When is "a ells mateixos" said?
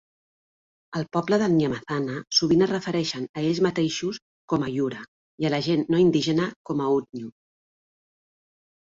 3.35-4.21